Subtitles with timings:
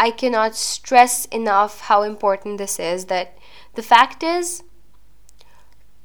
[0.00, 3.36] I cannot stress enough how important this is that
[3.74, 4.62] the fact is,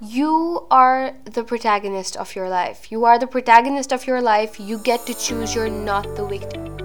[0.01, 2.91] you are the protagonist of your life.
[2.91, 4.59] You are the protagonist of your life.
[4.59, 6.75] You get to choose, you're not the victim.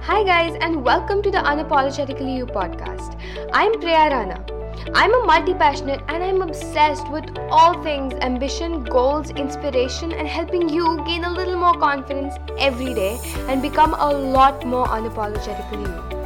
[0.00, 3.20] Hi, guys, and welcome to the Unapologetically You podcast.
[3.52, 4.59] I'm Priya Rana.
[4.94, 10.68] I'm a multi passionate and I'm obsessed with all things ambition, goals, inspiration, and helping
[10.68, 16.16] you gain a little more confidence every day and become a lot more unapologetically you.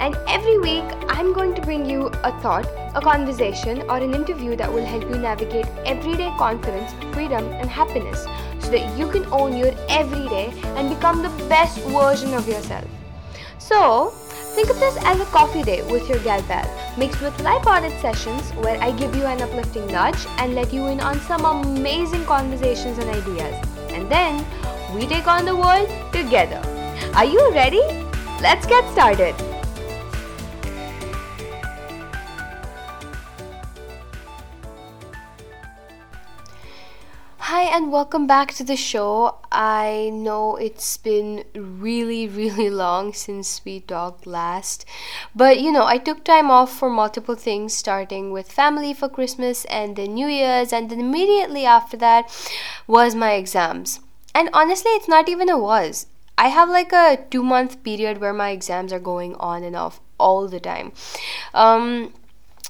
[0.00, 4.56] And every week, I'm going to bring you a thought, a conversation, or an interview
[4.56, 8.24] that will help you navigate everyday confidence, freedom, and happiness
[8.60, 12.86] so that you can own your everyday and become the best version of yourself.
[13.58, 14.14] So,
[14.54, 16.66] think of this as a coffee day with your gal pal,
[16.96, 21.00] mixed with light-hearted sessions where I give you an uplifting nudge and let you in
[21.00, 23.54] on some amazing conversations and ideas.
[23.90, 24.44] And then,
[24.94, 26.62] we take on the world together.
[27.14, 27.82] Are you ready?
[28.40, 29.47] Let's get started.
[37.70, 39.36] And welcome back to the show.
[39.52, 44.86] I know it's been really, really long since we talked last,
[45.36, 49.66] but you know, I took time off for multiple things, starting with family for Christmas
[49.66, 52.32] and then New Year's, and then immediately after that
[52.86, 54.00] was my exams.
[54.34, 56.06] And honestly, it's not even a was.
[56.38, 60.00] I have like a two month period where my exams are going on and off
[60.18, 60.92] all the time.
[61.52, 62.14] Um,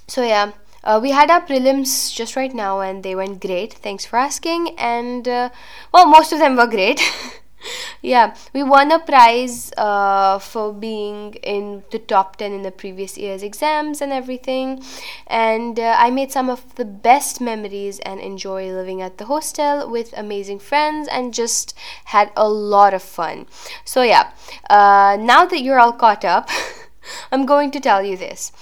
[0.09, 0.53] so, yeah
[0.85, 3.75] uh, we had our prelims just right now and they went great.
[3.75, 4.75] Thanks for asking.
[4.79, 5.51] And uh,
[5.93, 7.01] well, most of them were great.
[8.03, 13.19] yeah, we won a prize uh, for being in the top 10 in the previous
[13.19, 14.83] year's exams and everything.
[15.27, 19.91] And uh, I made some of the best memories and enjoy living at the hostel
[19.91, 21.75] with amazing friends and just
[22.07, 23.47] had a lot of fun.
[23.85, 24.31] So, yeah,
[24.71, 26.49] uh, now that you're all caught up,
[27.33, 28.53] I'm going to tell you this.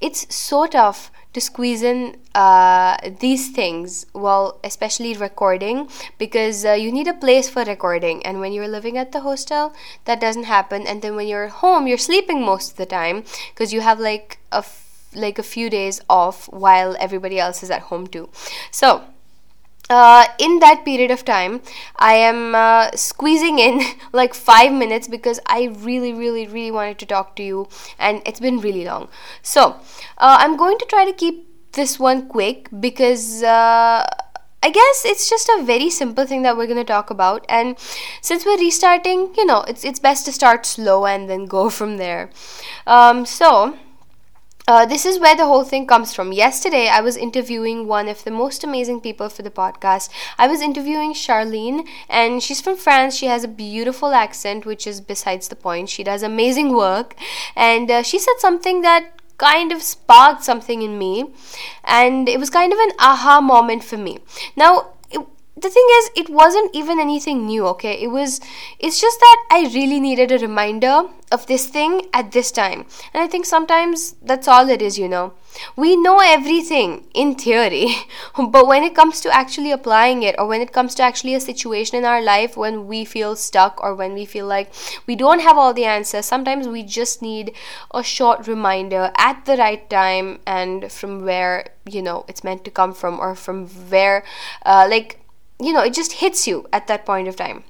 [0.00, 5.86] It's so tough to squeeze in uh, these things well especially recording
[6.16, 8.24] because uh, you need a place for recording.
[8.24, 9.74] And when you're living at the hostel
[10.06, 10.86] that doesn't happen.
[10.86, 14.00] And then when you're at home you're sleeping most of the time because you have
[14.00, 14.82] like a f-
[15.14, 18.30] like a few days off while everybody else is at home too.
[18.70, 19.04] So
[19.88, 21.60] uh, in that period of time,
[21.96, 23.80] I am uh, squeezing in
[24.12, 28.40] like five minutes because I really, really, really wanted to talk to you, and it's
[28.40, 29.08] been really long.
[29.42, 29.76] So,
[30.18, 33.42] uh, I'm going to try to keep this one quick because.
[33.42, 34.06] Uh,
[34.62, 37.78] I guess it's just a very simple thing that we're going to talk about and
[38.20, 41.98] since we're restarting, you know, it's it's best to start slow and then go from
[41.98, 42.30] there.
[42.84, 43.78] Um, so,
[44.68, 46.32] uh, this is where the whole thing comes from.
[46.32, 50.10] Yesterday, I was interviewing one of the most amazing people for the podcast.
[50.38, 53.14] I was interviewing Charlene, and she's from France.
[53.16, 55.88] She has a beautiful accent, which is besides the point.
[55.88, 57.14] She does amazing work,
[57.54, 61.26] and uh, she said something that kind of sparked something in me,
[61.84, 64.18] and it was kind of an aha moment for me.
[64.56, 64.94] Now,
[65.58, 67.94] the thing is it wasn't even anything new okay?
[67.94, 68.40] It was
[68.78, 72.84] it's just that i really needed a reminder of this thing at this time.
[73.14, 75.32] And i think sometimes that's all it is you know?
[75.74, 77.88] We know everything in theory
[78.36, 81.40] but when it comes to actually applying it or when it comes to actually a
[81.40, 84.70] situation in our life when we feel stuck or when we feel like
[85.06, 87.52] we don't have all the answers sometimes we just need
[87.94, 92.70] a short reminder at the right time and from where you know it's meant to
[92.70, 94.22] come from or from where
[94.66, 95.20] uh, like
[95.60, 97.64] you know, it just hits you at that point of time.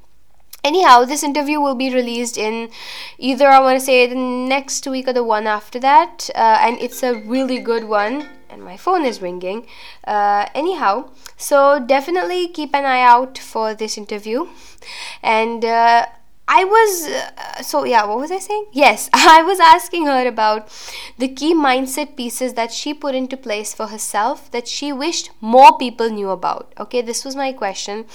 [0.65, 2.71] Anyhow, this interview will be released in
[3.19, 6.77] either I want to say the next week or the one after that, uh, and
[6.81, 8.27] it's a really good one.
[8.51, 9.67] And my phone is ringing.
[10.05, 14.49] Uh, anyhow, so definitely keep an eye out for this interview,
[15.23, 16.07] and uh,
[16.49, 18.67] I was uh, so yeah, what was I saying?
[18.73, 20.69] Yes, I was asking her about
[21.19, 25.77] the key mindset pieces that she put into place for herself that she wished more
[25.77, 26.73] people knew about.
[26.79, 28.07] Okay, this was my question.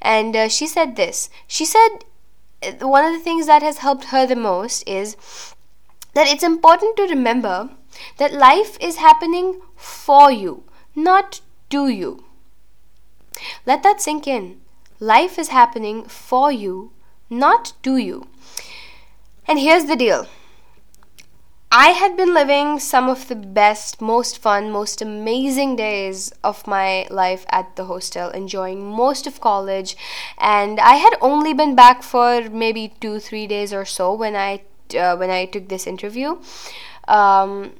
[0.00, 1.28] And uh, she said this.
[1.46, 2.04] She said
[2.62, 5.16] uh, one of the things that has helped her the most is
[6.14, 7.70] that it's important to remember
[8.16, 10.64] that life is happening for you,
[10.94, 11.40] not
[11.70, 12.24] to you.
[13.66, 14.60] Let that sink in.
[15.00, 16.92] Life is happening for you,
[17.30, 18.26] not to you.
[19.46, 20.26] And here's the deal
[21.76, 27.06] I had been living some of the best, most fun, most amazing days of my
[27.10, 29.96] life at the hostel, enjoying most of college.
[30.38, 34.62] And I had only been back for maybe two, three days or so when I
[34.96, 36.36] uh, when I took this interview.
[37.08, 37.72] Um,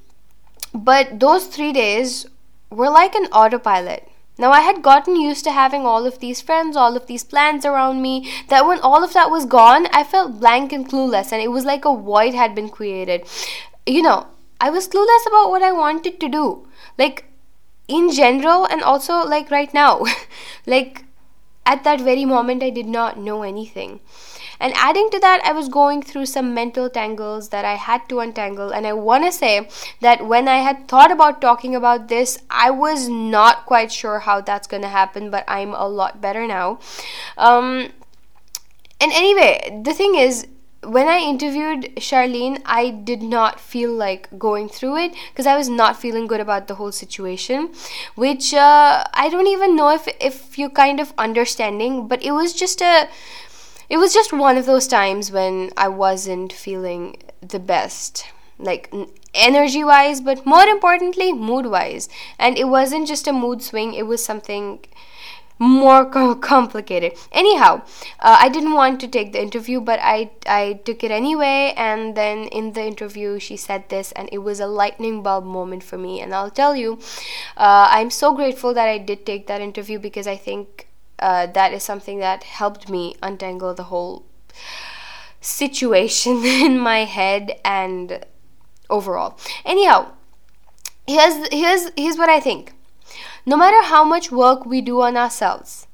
[0.74, 2.26] but those three days
[2.70, 4.08] were like an autopilot.
[4.36, 7.64] Now, I had gotten used to having all of these friends, all of these plans
[7.64, 11.40] around me, that when all of that was gone, I felt blank and clueless, and
[11.40, 13.26] it was like a void had been created.
[13.86, 14.26] You know,
[14.60, 16.66] I was clueless about what I wanted to do.
[16.98, 17.26] Like,
[17.86, 20.02] in general, and also, like, right now.
[20.66, 21.04] like,
[21.64, 24.00] at that very moment, I did not know anything.
[24.60, 28.20] And adding to that, I was going through some mental tangles that I had to
[28.20, 28.70] untangle.
[28.70, 29.68] And I want to say
[30.00, 34.40] that when I had thought about talking about this, I was not quite sure how
[34.40, 36.78] that's going to happen, but I'm a lot better now.
[37.36, 37.90] Um,
[39.00, 40.46] and anyway, the thing is,
[40.86, 45.68] when I interviewed Charlene, I did not feel like going through it because I was
[45.68, 47.72] not feeling good about the whole situation,
[48.14, 52.52] which uh, I don't even know if if you're kind of understanding, but it was
[52.52, 53.08] just a
[53.88, 58.26] it was just one of those times when I wasn't feeling the best,
[58.58, 58.92] like
[59.34, 62.08] energy wise, but more importantly, mood wise.
[62.38, 64.80] And it wasn't just a mood swing, it was something
[65.58, 66.04] more
[66.40, 67.12] complicated.
[67.32, 67.82] Anyhow,
[68.20, 71.74] uh, I didn't want to take the interview, but I I took it anyway.
[71.76, 75.82] And then in the interview, she said this, and it was a lightning bulb moment
[75.82, 76.20] for me.
[76.20, 76.98] And I'll tell you,
[77.56, 81.72] uh, I'm so grateful that I did take that interview because I think uh, that
[81.72, 84.26] is something that helped me untangle the whole
[85.40, 88.24] situation in my head and
[88.90, 89.38] overall.
[89.64, 90.12] Anyhow,
[91.06, 92.72] here's here's here's what I think.
[93.46, 95.86] No matter how much work we do on ourselves,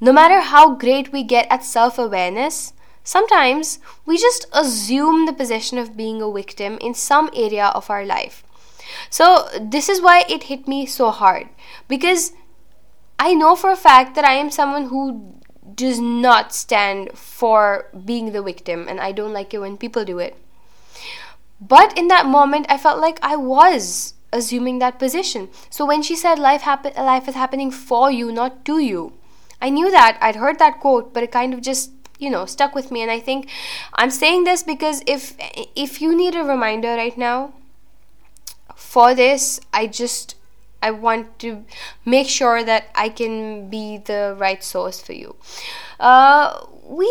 [0.00, 2.72] no matter how great we get at self-awareness,
[3.04, 8.04] sometimes we just assume the position of being a victim in some area of our
[8.04, 8.42] life.
[9.10, 11.48] So this is why it hit me so hard
[11.86, 12.32] because
[13.18, 15.34] I know for a fact that I am someone who
[15.74, 20.18] does not stand for being the victim, and I don't like it when people do
[20.18, 20.36] it.
[21.60, 25.48] But in that moment, I felt like I was assuming that position.
[25.70, 29.12] So when she said life happen life is happening for you, not to you,
[29.60, 30.18] I knew that.
[30.20, 33.10] I'd heard that quote, but it kind of just you know stuck with me and
[33.10, 33.48] i think
[33.94, 35.34] i'm saying this because if
[35.76, 37.52] if you need a reminder right now
[38.74, 40.34] for this i just
[40.82, 41.64] I want to
[42.04, 45.36] make sure that I can be the right source for you.
[45.98, 47.10] Uh, we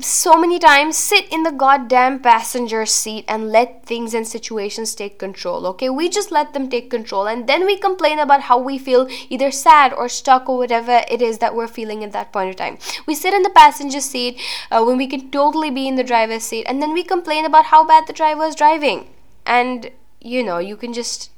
[0.00, 5.18] so many times sit in the goddamn passenger seat and let things and situations take
[5.18, 5.66] control.
[5.68, 9.06] Okay, we just let them take control and then we complain about how we feel
[9.28, 12.56] either sad or stuck or whatever it is that we're feeling at that point of
[12.56, 12.78] time.
[13.06, 16.42] We sit in the passenger seat uh, when we can totally be in the driver's
[16.42, 19.10] seat and then we complain about how bad the driver is driving.
[19.46, 21.30] And you know, you can just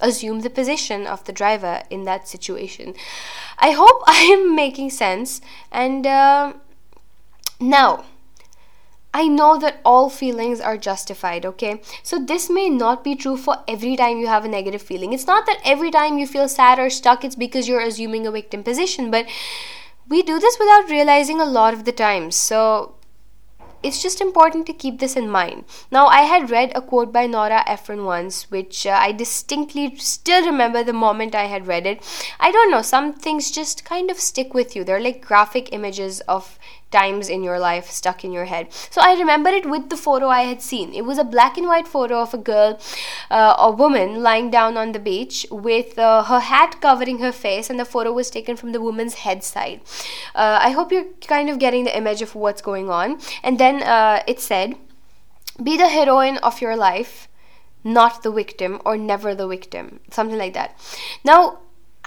[0.00, 2.94] assume the position of the driver in that situation.
[3.58, 5.40] I hope I am making sense.
[5.70, 6.54] And uh,
[7.60, 8.04] now,
[9.12, 11.82] I know that all feelings are justified, okay?
[12.02, 15.12] So, this may not be true for every time you have a negative feeling.
[15.12, 18.30] It's not that every time you feel sad or stuck, it's because you're assuming a
[18.30, 19.26] victim position, but
[20.08, 22.36] we do this without realizing a lot of the times.
[22.36, 22.94] So,
[23.82, 25.64] it's just important to keep this in mind.
[25.90, 30.44] Now, I had read a quote by Nora Ephron once, which uh, I distinctly still
[30.44, 32.02] remember the moment I had read it.
[32.38, 34.84] I don't know, some things just kind of stick with you.
[34.84, 36.58] They're like graphic images of
[36.90, 38.72] times in your life stuck in your head.
[38.90, 40.92] So I remember it with the photo I had seen.
[40.92, 42.78] It was a black and white photo of a girl,
[43.30, 47.70] uh, a woman lying down on the beach with uh, her hat covering her face,
[47.70, 49.80] and the photo was taken from the woman's head side.
[50.34, 53.20] Uh, I hope you're kind of getting the image of what's going on.
[53.42, 54.74] And then uh, it said,
[55.62, 57.28] Be the heroine of your life
[57.82, 60.78] not the victim or never the victim something like that
[61.24, 61.58] now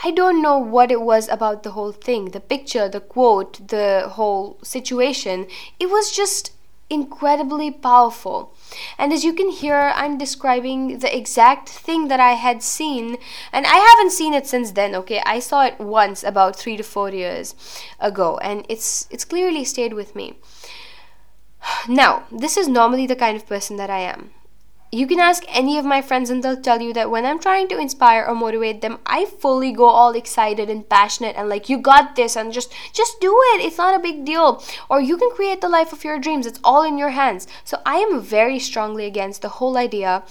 [0.01, 4.09] I don't know what it was about the whole thing the picture, the quote, the
[4.13, 5.47] whole situation.
[5.79, 6.51] It was just
[6.89, 8.53] incredibly powerful.
[8.97, 13.17] And as you can hear, I'm describing the exact thing that I had seen,
[13.51, 15.21] and I haven't seen it since then, okay?
[15.25, 17.55] I saw it once about 3 to 4 years
[18.00, 20.38] ago, and it's it's clearly stayed with me.
[21.88, 24.31] Now, this is normally the kind of person that I am
[24.93, 27.67] you can ask any of my friends and they'll tell you that when I'm trying
[27.69, 31.79] to inspire or motivate them, I fully go all excited and passionate and like you
[31.79, 33.65] got this and just just do it.
[33.65, 34.63] It's not a big deal.
[34.89, 36.45] Or you can create the life of your dreams.
[36.45, 37.47] It's all in your hands.
[37.63, 40.23] So I am very strongly against the whole idea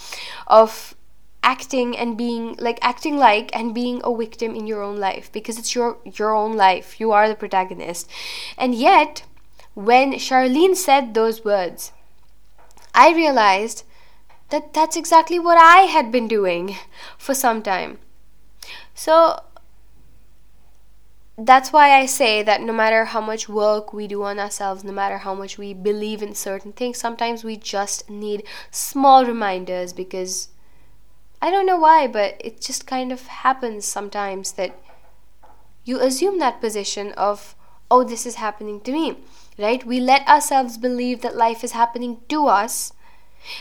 [0.47, 0.95] of
[1.43, 5.59] acting and being like acting like and being a victim in your own life because
[5.59, 7.01] it's your your own life.
[7.01, 8.09] You are the protagonist.
[8.57, 9.25] And yet,
[9.75, 11.91] when Charlene said those words,
[12.95, 13.83] I realized
[14.53, 16.77] that that's exactly what I had been doing
[17.19, 17.99] for some time.
[18.95, 19.41] So
[21.39, 24.93] that's why I say that no matter how much work we do on ourselves, no
[24.93, 30.49] matter how much we believe in certain things, sometimes we just need small reminders because
[31.41, 34.79] I don't know why, but it just kind of happens sometimes that
[35.85, 37.57] you assume that position of,
[37.91, 39.17] oh, this is happening to me,
[39.59, 39.85] right?
[39.85, 42.93] We let ourselves believe that life is happening to us.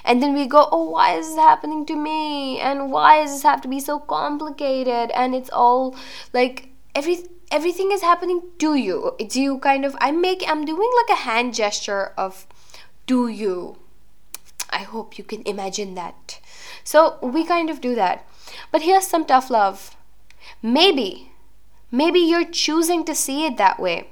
[0.03, 2.59] And then we go, oh, why is this happening to me?
[2.59, 5.11] And why does this have to be so complicated?
[5.11, 5.95] And it's all
[6.33, 7.19] like every
[7.51, 9.15] everything is happening to you.
[9.19, 12.47] It's you kind of I'm making I'm doing like a hand gesture of
[13.05, 13.77] do you.
[14.69, 16.39] I hope you can imagine that.
[16.83, 18.25] So we kind of do that.
[18.71, 19.95] But here's some tough love.
[20.61, 21.31] Maybe,
[21.91, 24.07] maybe you're choosing to see it that way.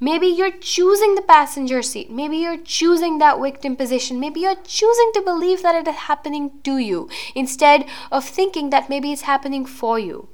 [0.00, 2.10] Maybe you're choosing the passenger seat.
[2.10, 4.20] Maybe you're choosing that victim position.
[4.20, 8.88] Maybe you're choosing to believe that it is happening to you instead of thinking that
[8.88, 10.28] maybe it's happening for you.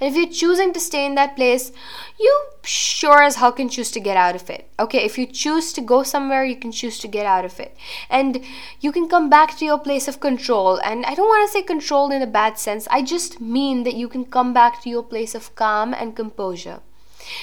[0.00, 1.72] And if you're choosing to stay in that place,
[2.20, 4.70] you sure as hell can choose to get out of it.
[4.78, 7.76] Okay, if you choose to go somewhere, you can choose to get out of it.
[8.10, 8.44] And
[8.80, 10.78] you can come back to your place of control.
[10.84, 13.94] And I don't want to say control in a bad sense, I just mean that
[13.94, 16.80] you can come back to your place of calm and composure.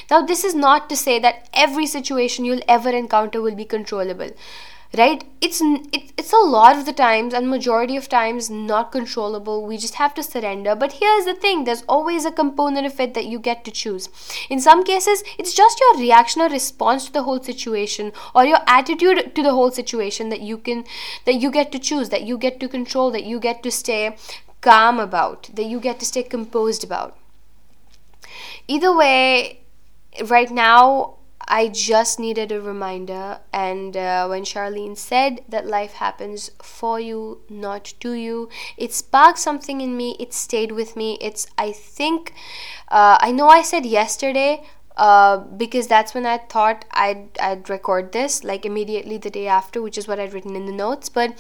[0.09, 4.31] Now, this is not to say that every situation you'll ever encounter will be controllable
[4.97, 5.23] right?
[5.41, 9.65] It's it, it's a lot of the times and majority of times not controllable.
[9.65, 10.75] We just have to surrender.
[10.75, 11.63] But here's the thing.
[11.63, 14.09] There's always a component of it that you get to choose.
[14.49, 18.59] In some cases it's just your reaction or response to the whole situation or your
[18.67, 20.85] attitude to the whole situation that you can
[21.25, 24.15] that you get to choose that you get to control that you get to stay
[24.61, 27.17] calm about that you get to stay composed about.
[28.67, 29.59] Either way
[30.23, 31.17] right now
[31.47, 33.39] I just needed a reminder.
[33.53, 39.39] And uh, when Charlene said that life happens for you, not to you, it sparked
[39.39, 40.15] something in me.
[40.19, 41.17] It stayed with me.
[41.21, 42.33] It's, I think,
[42.89, 44.63] uh, I know I said yesterday.
[44.97, 49.81] Uh, because that's when I thought I'd I'd record this like immediately the day after,
[49.81, 51.09] which is what I'd written in the notes.
[51.09, 51.31] But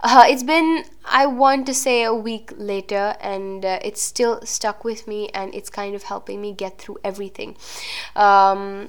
[0.00, 4.84] uh, it's been I want to say a week later, and uh, it's still stuck
[4.84, 7.56] with me, and it's kind of helping me get through everything.
[8.16, 8.88] Um,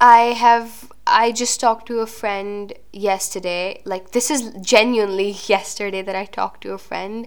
[0.00, 3.82] I have I just talked to a friend yesterday.
[3.84, 7.26] Like this is genuinely yesterday that I talked to a friend.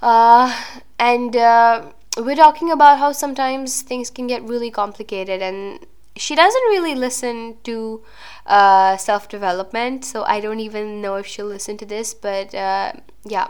[0.00, 0.54] Uh,
[0.98, 6.62] and uh, we're talking about how sometimes things can get really complicated and she doesn't
[6.62, 8.02] really listen to
[8.46, 12.12] uh, self development, so I don't even know if she'll listen to this.
[12.12, 12.92] But uh,
[13.24, 13.48] yeah,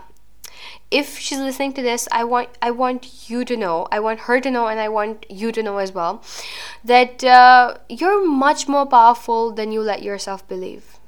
[0.91, 4.41] if she's listening to this i want i want you to know i want her
[4.41, 6.23] to know and i want you to know as well
[6.85, 10.99] that uh, you're much more powerful than you let yourself believe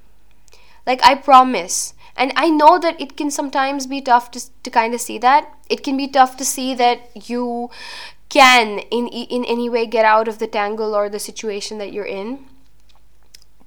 [0.87, 4.95] like i promise and i know that it can sometimes be tough to, to kind
[4.95, 5.53] of see that.
[5.69, 7.71] It can be tough to see that you
[8.29, 12.13] can in in any way get out of the tangle or the situation that you're
[12.23, 12.47] in.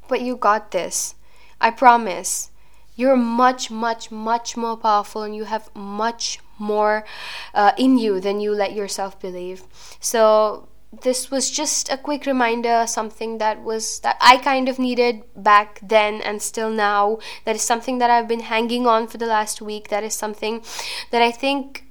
[0.07, 1.15] But you got this.
[1.59, 2.49] I promise.
[2.95, 7.05] You're much, much, much more powerful and you have much more
[7.53, 9.63] uh, in you than you let yourself believe.
[9.99, 10.67] So,
[11.01, 15.79] this was just a quick reminder something that was that I kind of needed back
[15.81, 19.61] then and still now that is something that I've been hanging on for the last
[19.61, 20.63] week that is something
[21.11, 21.85] that I think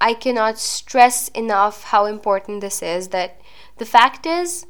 [0.00, 3.40] I cannot stress enough how important this is that
[3.78, 4.66] the fact is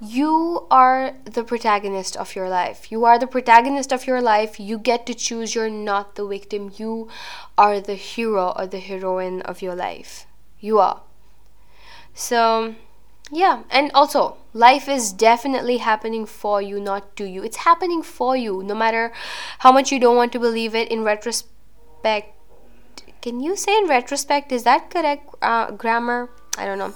[0.00, 2.92] you are the protagonist of your life.
[2.92, 4.60] You are the protagonist of your life.
[4.60, 5.56] You get to choose.
[5.56, 6.70] You're not the victim.
[6.76, 7.08] You
[7.56, 10.26] are the hero or the heroine of your life.
[10.60, 11.02] You are.
[12.18, 12.74] So,
[13.30, 13.62] yeah.
[13.70, 17.44] And also, life is definitely happening for you, not to you.
[17.44, 19.12] It's happening for you, no matter
[19.60, 20.90] how much you don't want to believe it.
[20.90, 22.34] In retrospect,
[23.22, 24.50] can you say in retrospect?
[24.50, 26.28] Is that correct uh, grammar?
[26.58, 26.92] I don't know.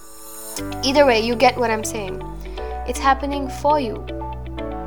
[0.82, 2.20] Either way, you get what I'm saying.
[2.88, 4.04] It's happening for you.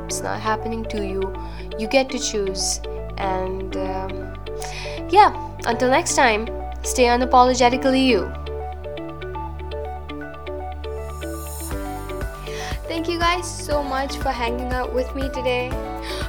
[0.04, 1.34] It's not happening to you.
[1.78, 2.78] You get to choose.
[3.16, 4.36] And um,
[5.08, 5.32] yeah,
[5.64, 6.46] until next time,
[6.82, 8.45] stay unapologetically you.
[12.96, 15.68] Thank you guys so much for hanging out with me today.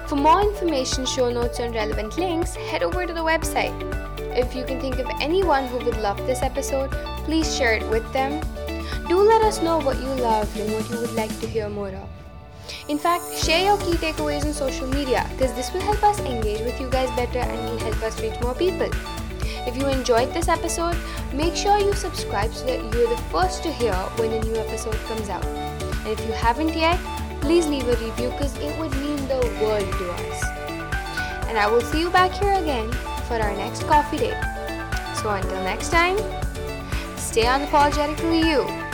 [0.05, 3.71] For more information, show notes, and relevant links, head over to the website.
[4.35, 6.91] If you can think of anyone who would love this episode,
[7.23, 8.41] please share it with them
[9.07, 11.87] do let us know what you loved and what you would like to hear more
[11.87, 12.09] of.
[12.89, 16.59] In fact, share your key takeaways on social media because this will help us engage
[16.65, 18.89] with you guys better and will help us reach more people.
[19.65, 20.97] If you enjoyed this episode,
[21.31, 24.99] make sure you subscribe so that you're the first to hear when a new episode
[25.07, 25.76] comes out.
[26.07, 26.97] And if you haven't yet,
[27.41, 30.43] please leave a review because it would mean the world to us.
[31.49, 32.89] And I will see you back here again
[33.27, 34.41] for our next coffee date.
[35.21, 36.15] So until next time,
[37.17, 38.86] stay unapologetically you.